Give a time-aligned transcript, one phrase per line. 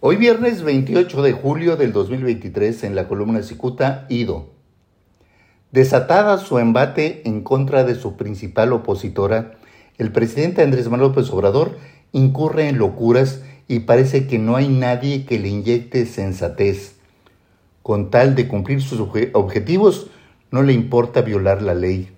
[0.00, 4.46] Hoy viernes 28 de julio del 2023 en la columna Cicuta, Ido.
[5.72, 9.58] Desatada su embate en contra de su principal opositora,
[9.98, 11.78] el presidente Andrés Manuel López Obrador
[12.12, 16.94] incurre en locuras y parece que no hay nadie que le inyecte sensatez.
[17.82, 20.12] Con tal de cumplir sus objetivos,
[20.52, 22.08] no le importa violar la ley.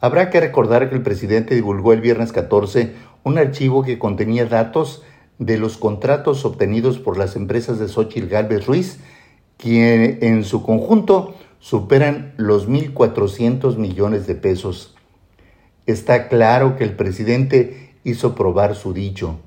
[0.00, 5.02] Habrá que recordar que el presidente divulgó el viernes 14 un archivo que contenía datos
[5.40, 8.98] de los contratos obtenidos por las empresas de Xochitl Galvez Ruiz,
[9.56, 14.94] que en su conjunto superan los 1.400 millones de pesos.
[15.86, 19.38] Está claro que el presidente hizo probar su dicho.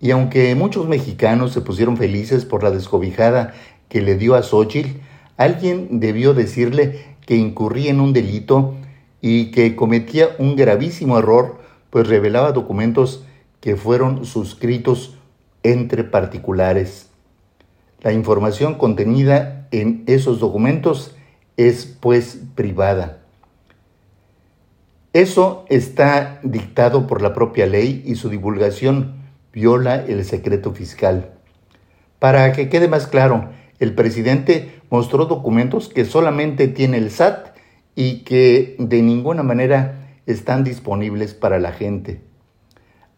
[0.00, 3.54] Y aunque muchos mexicanos se pusieron felices por la descobijada
[3.88, 4.98] que le dio a Xochitl,
[5.36, 8.74] alguien debió decirle que incurría en un delito
[9.20, 11.58] y que cometía un gravísimo error,
[11.90, 13.24] pues revelaba documentos
[13.60, 15.16] que fueron suscritos
[15.62, 17.10] entre particulares.
[18.00, 21.16] La información contenida en esos documentos
[21.56, 23.18] es pues privada.
[25.12, 29.16] Eso está dictado por la propia ley y su divulgación
[29.52, 31.32] viola el secreto fiscal.
[32.18, 33.50] Para que quede más claro,
[33.80, 37.56] el presidente mostró documentos que solamente tiene el SAT
[37.94, 42.27] y que de ninguna manera están disponibles para la gente.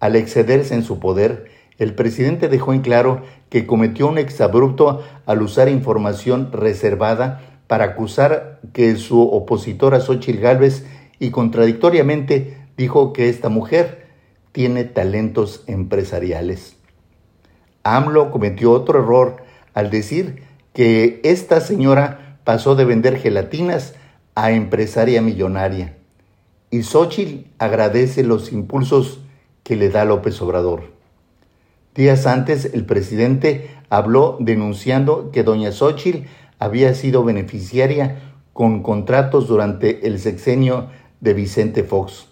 [0.01, 5.43] Al excederse en su poder, el presidente dejó en claro que cometió un exabrupto al
[5.43, 10.85] usar información reservada para acusar que su opositora Xochitl Gálvez
[11.19, 14.09] y contradictoriamente dijo que esta mujer
[14.53, 16.77] tiene talentos empresariales.
[17.83, 19.37] AMLO cometió otro error
[19.75, 23.95] al decir que esta señora pasó de vender gelatinas
[24.35, 25.97] a empresaria millonaria.
[26.71, 29.21] Y Xochitl agradece los impulsos
[29.71, 30.83] que le da López Obrador.
[31.95, 36.27] Días antes, el presidente habló denunciando que doña Xochitl
[36.59, 40.89] había sido beneficiaria con contratos durante el sexenio
[41.21, 42.27] de Vicente Fox.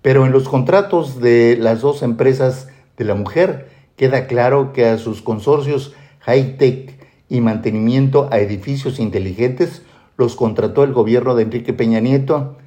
[0.00, 4.96] Pero en los contratos de las dos empresas de la mujer queda claro que a
[4.96, 9.82] sus consorcios high-tech y mantenimiento a edificios inteligentes
[10.16, 12.58] los contrató el gobierno de Enrique Peña Nieto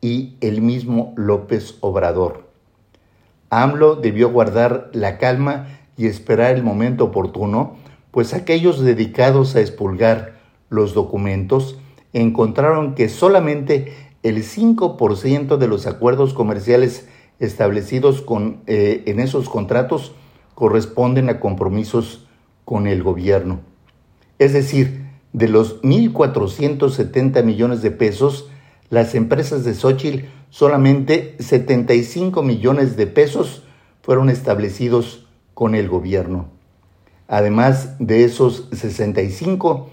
[0.00, 2.50] y el mismo López Obrador.
[3.52, 5.66] AMLO debió guardar la calma
[5.98, 7.76] y esperar el momento oportuno,
[8.10, 10.40] pues aquellos dedicados a expulgar
[10.70, 11.78] los documentos
[12.14, 13.92] encontraron que solamente
[14.22, 17.06] el 5% de los acuerdos comerciales
[17.40, 18.24] establecidos
[18.66, 20.14] eh, en esos contratos
[20.54, 22.26] corresponden a compromisos
[22.64, 23.60] con el gobierno.
[24.38, 28.48] Es decir, de los 1.470 millones de pesos,
[28.92, 33.62] las empresas de Xochitl solamente 75 millones de pesos
[34.02, 36.50] fueron establecidos con el gobierno.
[37.26, 39.88] Además de esos 65,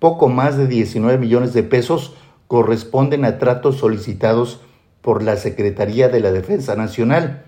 [0.00, 2.16] poco más de 19 millones de pesos
[2.48, 4.60] corresponden a tratos solicitados
[5.00, 7.44] por la Secretaría de la Defensa Nacional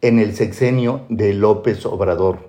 [0.00, 2.48] en el sexenio de López Obrador.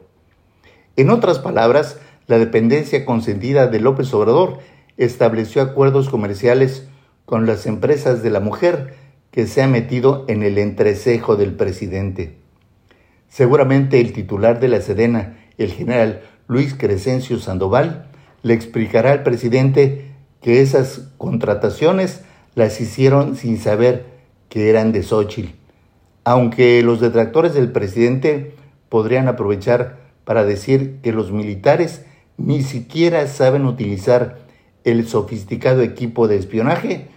[0.95, 4.59] En otras palabras, la dependencia consentida de López Obrador
[4.95, 6.87] estableció acuerdos comerciales
[7.29, 8.95] con las empresas de la mujer
[9.29, 12.39] que se ha metido en el entrecejo del presidente.
[13.27, 18.09] Seguramente el titular de la Sedena, el general Luis Crescencio Sandoval,
[18.41, 20.09] le explicará al presidente
[20.41, 22.21] que esas contrataciones
[22.55, 24.07] las hicieron sin saber
[24.49, 25.53] que eran de Xochitl,
[26.23, 28.55] aunque los detractores del presidente
[28.89, 32.03] podrían aprovechar para decir que los militares
[32.37, 34.39] ni siquiera saben utilizar
[34.83, 37.07] el sofisticado equipo de espionaje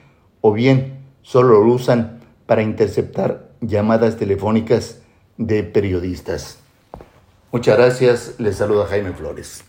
[0.42, 5.00] o bien solo lo usan para interceptar llamadas telefónicas
[5.38, 6.58] de periodistas.
[7.50, 9.64] Muchas gracias, les saluda Jaime Flores.